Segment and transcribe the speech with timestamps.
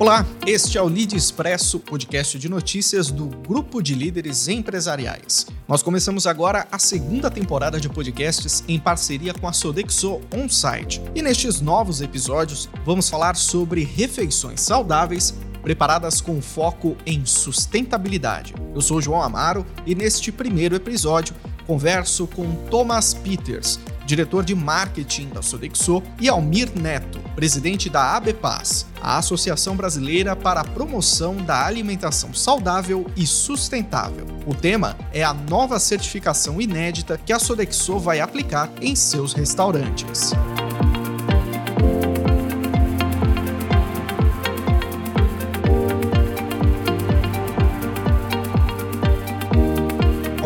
[0.00, 5.46] Olá, este é o Lead Expresso, podcast de notícias do Grupo de Líderes Empresariais.
[5.68, 11.02] Nós começamos agora a segunda temporada de podcasts em parceria com a Sodexo On-Site.
[11.14, 18.54] E nestes novos episódios, vamos falar sobre refeições saudáveis preparadas com foco em sustentabilidade.
[18.74, 21.36] Eu sou João Amaro e neste primeiro episódio
[21.66, 23.78] converso com Thomas Peters,
[24.10, 30.62] diretor de marketing da Sodexo, e Almir Neto, presidente da ABPAS, a Associação Brasileira para
[30.62, 34.26] a Promoção da Alimentação Saudável e Sustentável.
[34.46, 40.32] O tema é a nova certificação inédita que a Sodexo vai aplicar em seus restaurantes.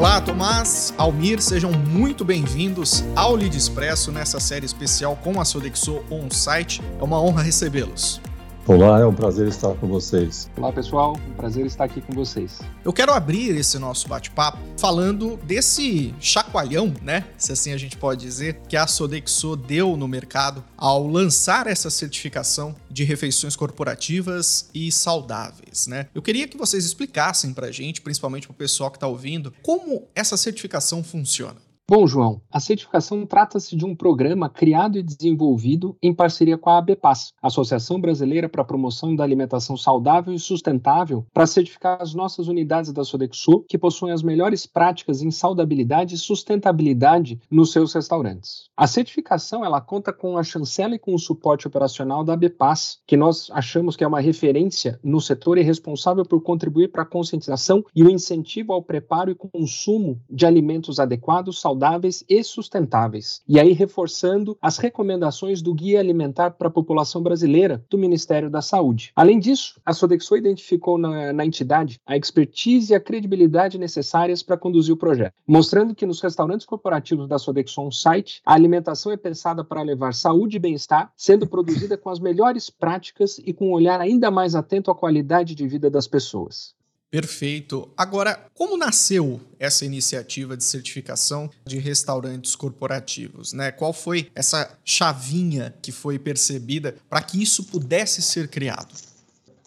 [0.05, 6.05] Olá, Tomás, Almir, sejam muito bem-vindos ao Lead Expresso nessa série especial com a Sodexo
[6.11, 6.83] On Site.
[7.01, 8.21] É uma honra recebê-los.
[8.67, 10.51] Olá, é um prazer estar com vocês.
[10.57, 12.63] Olá, pessoal, um prazer estar aqui com vocês.
[12.83, 17.27] Eu quero abrir esse nosso bate-papo falando desse chacoalhão, né?
[17.37, 21.91] Se assim a gente pode dizer, que a Sodexo deu no mercado ao lançar essa
[21.91, 26.07] certificação de refeições corporativas e saudáveis, né?
[26.15, 30.39] Eu queria que vocês explicassem pra gente, principalmente pro pessoal que tá ouvindo, como essa
[30.39, 31.61] certificação funciona.
[31.87, 36.79] Bom, João, a certificação trata-se de um programa criado e desenvolvido em parceria com a
[36.79, 42.49] ABPAS, Associação Brasileira para a Promoção da Alimentação Saudável e Sustentável, para certificar as nossas
[42.49, 48.71] unidades da Sodexo, que possuem as melhores práticas em saudabilidade e sustentabilidade nos seus restaurantes.
[48.75, 53.15] A certificação ela conta com a chancela e com o suporte operacional da ABPAS, que
[53.15, 57.85] nós achamos que é uma referência no setor e responsável por contribuir para a conscientização
[57.95, 63.43] e o incentivo ao preparo e consumo de alimentos adequados, saudáveis saudáveis e sustentáveis.
[63.49, 68.63] E aí reforçando as recomendações do Guia Alimentar para a População Brasileira do Ministério da
[68.63, 69.11] Saúde.
[69.17, 74.57] Além disso, a Sodexo identificou na, na entidade a expertise e a credibilidade necessárias para
[74.57, 79.65] conduzir o projeto, mostrando que nos restaurantes corporativos da Sodexo On-Site, a alimentação é pensada
[79.65, 84.01] para levar saúde e bem-estar, sendo produzida com as melhores práticas e com um olhar
[84.01, 86.75] ainda mais atento à qualidade de vida das pessoas.
[87.15, 87.89] Perfeito.
[87.97, 93.53] Agora, como nasceu essa iniciativa de certificação de restaurantes corporativos?
[93.53, 93.71] Né?
[93.71, 98.93] Qual foi essa chavinha que foi percebida para que isso pudesse ser criado?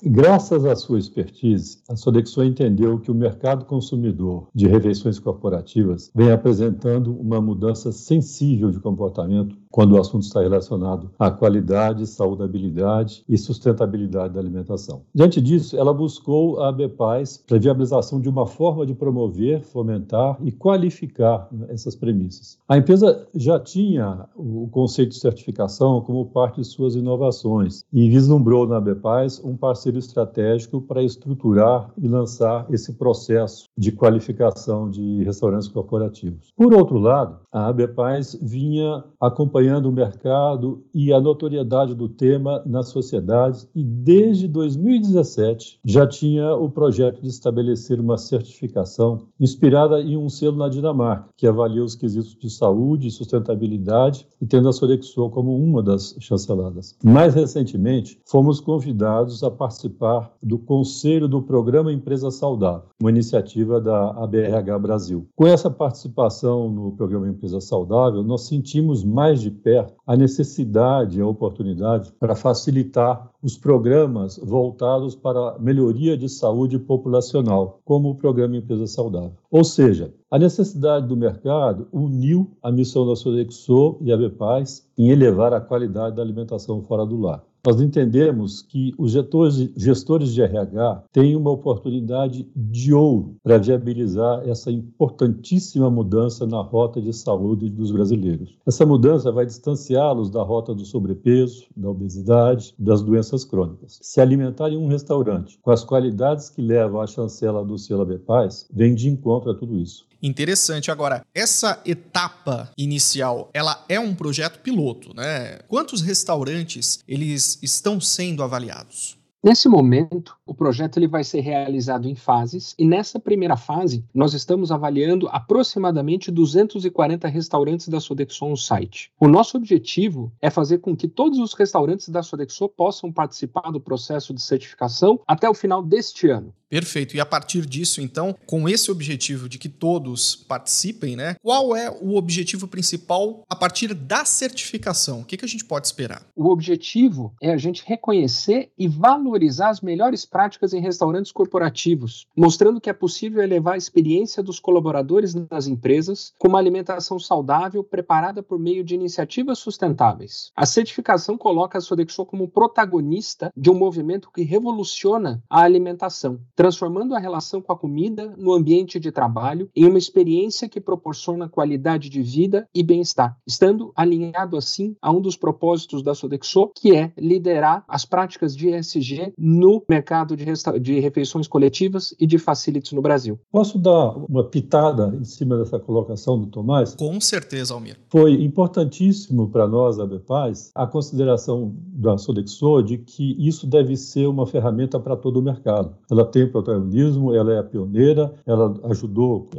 [0.03, 6.31] Graças à sua expertise, a Sodexo entendeu que o mercado consumidor de refeições corporativas vem
[6.31, 13.37] apresentando uma mudança sensível de comportamento quando o assunto está relacionado à qualidade, saudabilidade e
[13.37, 15.01] sustentabilidade da alimentação.
[15.13, 20.37] Diante disso, ela buscou a ABPAS para a viabilização de uma forma de promover, fomentar
[20.43, 22.57] e qualificar né, essas premissas.
[22.67, 28.67] A empresa já tinha o conceito de certificação como parte de suas inovações e vislumbrou
[28.67, 35.23] na ABPAS um parceiro parceiro estratégico para estruturar e lançar esse processo de qualificação de
[35.23, 36.51] restaurantes corporativos.
[36.55, 42.89] Por outro lado, a ABPAS vinha acompanhando o mercado e a notoriedade do tema nas
[42.89, 50.29] sociedades e desde 2017 já tinha o projeto de estabelecer uma certificação inspirada em um
[50.29, 55.29] selo na Dinamarca, que avalia os quesitos de saúde e sustentabilidade e tendo a Sodexo
[55.31, 56.95] como uma das chanceladas.
[57.03, 64.11] Mais recentemente, fomos convidados a participar do Conselho do Programa Empresa Saudável, uma iniciativa da
[64.11, 65.27] ABRH Brasil.
[65.35, 71.21] Com essa participação no Programa Empresa Saudável, nós sentimos mais de perto a necessidade e
[71.21, 78.15] a oportunidade para facilitar os programas voltados para a melhoria de saúde populacional, como o
[78.15, 79.33] Programa Empresa Saudável.
[79.49, 85.09] Ou seja, a necessidade do mercado uniu a missão da Sodexo e a BPAS em
[85.09, 87.43] elevar a qualidade da alimentação fora do lar.
[87.67, 94.71] Nós entendemos que os gestores, de RH têm uma oportunidade de ouro para viabilizar essa
[94.71, 98.55] importantíssima mudança na rota de saúde dos brasileiros.
[98.65, 103.99] Essa mudança vai distanciá-los da rota do sobrepeso, da obesidade, das doenças crônicas.
[104.01, 108.65] Se alimentar em um restaurante com as qualidades que levam à chancela do selo Paz,
[108.73, 110.07] vem de encontro a tudo isso.
[110.21, 110.89] Interessante.
[110.89, 115.59] Agora, essa etapa inicial, ela é um projeto piloto, né?
[115.67, 119.17] Quantos restaurantes eles estão sendo avaliados?
[119.43, 124.33] Nesse momento, O projeto ele vai ser realizado em fases e nessa primeira fase nós
[124.33, 129.11] estamos avaliando aproximadamente 240 restaurantes da Sodexo no site.
[129.19, 133.81] O nosso objetivo é fazer com que todos os restaurantes da Sodexo possam participar do
[133.81, 136.53] processo de certificação até o final deste ano.
[136.69, 137.15] Perfeito.
[137.15, 141.35] E a partir disso, então, com esse objetivo de que todos participem, né?
[141.41, 145.21] Qual é o objetivo principal a partir da certificação?
[145.21, 146.25] O que, que a gente pode esperar?
[146.35, 152.81] O objetivo é a gente reconhecer e valorizar as melhores práticas em restaurantes corporativos, mostrando
[152.81, 158.43] que é possível elevar a experiência dos colaboradores nas empresas com uma alimentação saudável preparada
[158.43, 160.51] por meio de iniciativas sustentáveis.
[160.55, 167.13] A certificação coloca a Sodexo como protagonista de um movimento que revoluciona a alimentação transformando
[167.13, 172.09] a relação com a comida no ambiente de trabalho em uma experiência que proporciona qualidade
[172.09, 177.13] de vida e bem-estar, estando alinhado assim a um dos propósitos da Sodexo, que é
[177.15, 180.45] liderar as práticas de ESG no mercado de,
[180.81, 183.39] de refeições coletivas e de facilities no Brasil.
[183.51, 186.95] Posso dar uma pitada em cima dessa colocação do Tomás?
[186.95, 187.99] Com certeza, Almir.
[188.09, 194.25] Foi importantíssimo para nós, a Bepaz, a consideração da Sodexo de que isso deve ser
[194.25, 195.95] uma ferramenta para todo o mercado.
[196.09, 199.49] Ela tem protagonismo, ela é a pioneira, ela ajudou,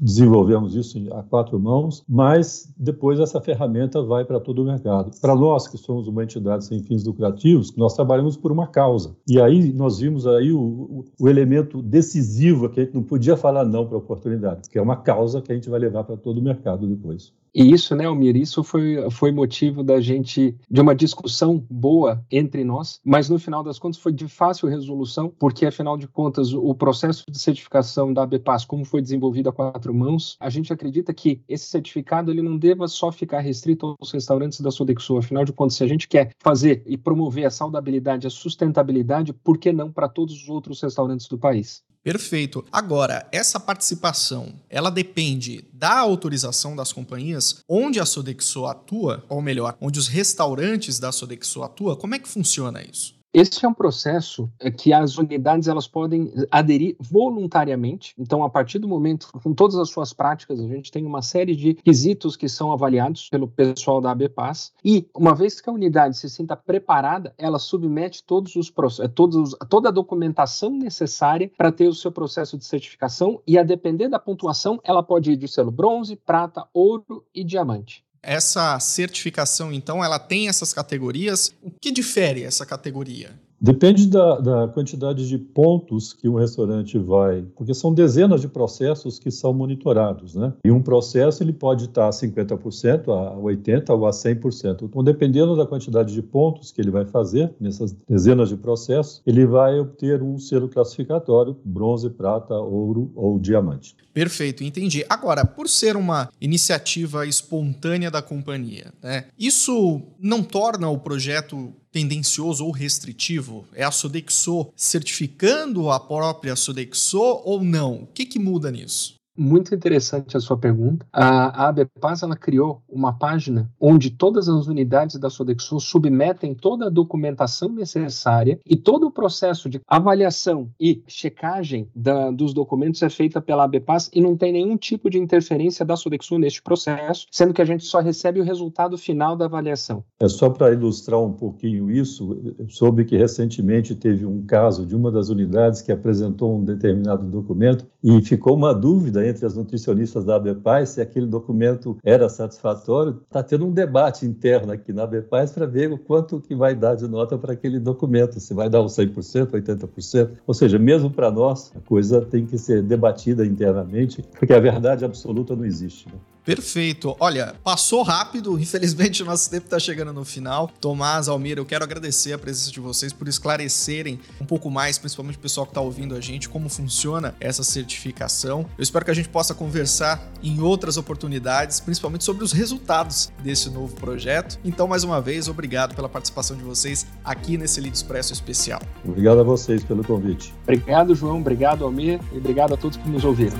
[0.00, 5.10] desenvolvemos isso a quatro mãos, mas depois essa ferramenta vai para todo o mercado.
[5.20, 9.16] Para nós, que somos uma entidade sem fins lucrativos, nós trabalhamos por uma causa.
[9.28, 13.36] E aí nós vimos aí o, o, o elemento decisivo que a gente não podia
[13.36, 16.16] falar não para a oportunidade, que é uma causa que a gente vai levar para
[16.16, 17.32] todo o mercado depois.
[17.58, 22.62] E isso, né, Almir, isso foi, foi motivo da gente, de uma discussão boa entre
[22.62, 26.74] nós, mas no final das contas foi de fácil resolução, porque afinal de contas o
[26.74, 31.40] processo de certificação da ABPAS, como foi desenvolvido a quatro mãos, a gente acredita que
[31.48, 35.76] esse certificado ele não deva só ficar restrito aos restaurantes da Sodexo, afinal de contas,
[35.76, 40.10] se a gente quer fazer e promover a saudabilidade, a sustentabilidade, por que não para
[40.10, 41.85] todos os outros restaurantes do país?
[42.06, 42.64] Perfeito.
[42.70, 49.76] Agora, essa participação, ela depende da autorização das companhias onde a Sodexo atua, ou melhor,
[49.80, 51.96] onde os restaurantes da Sodexo atua.
[51.96, 53.15] Como é que funciona isso?
[53.36, 58.14] Esse é um processo é, que as unidades elas podem aderir voluntariamente.
[58.18, 61.54] Então, a partir do momento, com todas as suas práticas, a gente tem uma série
[61.54, 64.72] de quesitos que são avaliados pelo pessoal da ABPAS.
[64.82, 69.54] E, uma vez que a unidade se sinta preparada, ela submete todos os é, todos,
[69.68, 73.42] toda a documentação necessária para ter o seu processo de certificação.
[73.46, 78.05] E, a depender da pontuação, ela pode ir de selo bronze, prata, ouro e diamante.
[78.28, 81.54] Essa certificação, então, ela tem essas categorias.
[81.62, 83.38] O que difere essa categoria?
[83.60, 89.18] Depende da, da, quantidade de pontos que um restaurante vai, porque são dezenas de processos
[89.18, 90.52] que são monitorados, né?
[90.64, 94.82] E um processo ele pode estar a 50%, a 80% ou a 100%.
[94.82, 99.46] Então, dependendo da quantidade de pontos que ele vai fazer nessas dezenas de processos, ele
[99.46, 103.96] vai obter um selo classificatório, bronze, prata, ouro ou diamante.
[104.12, 105.04] Perfeito, entendi.
[105.08, 109.26] Agora, por ser uma iniciativa espontânea da companhia, né?
[109.38, 113.64] Isso não torna o projeto tendencioso ou restritivo?
[113.72, 118.02] É a Sodexo certificando a própria Sodexo ou não?
[118.02, 119.15] O que, que muda nisso?
[119.36, 121.06] Muito interessante a sua pergunta.
[121.12, 126.90] A, ABPAS ela criou uma página onde todas as unidades da Sodexo submetem toda a
[126.90, 133.40] documentação necessária e todo o processo de avaliação e checagem da, dos documentos é feita
[133.40, 137.62] pela ABPAS e não tem nenhum tipo de interferência da Sodexo neste processo, sendo que
[137.62, 140.04] a gente só recebe o resultado final da avaliação.
[140.20, 145.10] É só para ilustrar um pouquinho isso, soube que recentemente teve um caso de uma
[145.10, 150.36] das unidades que apresentou um determinado documento e ficou uma dúvida entre as nutricionistas da
[150.36, 153.20] ABPAS se aquele documento era satisfatório.
[153.26, 156.94] Está tendo um debate interno aqui na ABPAS para ver o quanto que vai dar
[156.94, 160.30] de nota para aquele documento, se vai dar um 100%, 80%.
[160.46, 165.04] Ou seja, mesmo para nós, a coisa tem que ser debatida internamente, porque a verdade
[165.04, 166.08] absoluta não existe.
[166.08, 166.14] Né?
[166.46, 167.16] Perfeito.
[167.18, 170.70] Olha, passou rápido, infelizmente o nosso tempo está chegando no final.
[170.80, 175.36] Tomás, Almir, eu quero agradecer a presença de vocês por esclarecerem um pouco mais, principalmente
[175.36, 178.64] o pessoal que está ouvindo a gente, como funciona essa certificação.
[178.78, 183.68] Eu espero que a gente possa conversar em outras oportunidades, principalmente sobre os resultados desse
[183.68, 184.60] novo projeto.
[184.64, 188.80] Então, mais uma vez, obrigado pela participação de vocês aqui nesse Lido Expresso especial.
[189.04, 190.54] Obrigado a vocês pelo convite.
[190.62, 191.40] Obrigado, João.
[191.40, 192.20] Obrigado, Almir.
[192.32, 193.56] E obrigado a todos que nos ouviram.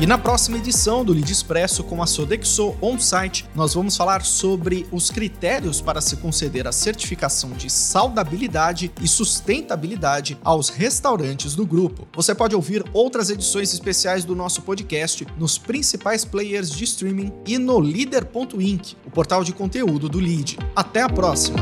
[0.00, 4.86] E na próxima edição do Lead Expresso com a Sodexo On-Site, nós vamos falar sobre
[4.90, 12.08] os critérios para se conceder a certificação de saudabilidade e sustentabilidade aos restaurantes do grupo.
[12.14, 17.58] Você pode ouvir outras edições especiais do nosso podcast nos principais players de streaming e
[17.58, 20.58] no Leader.inc, o portal de conteúdo do Lead.
[20.74, 21.58] Até a próxima!